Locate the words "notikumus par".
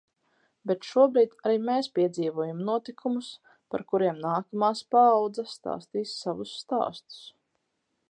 2.71-3.85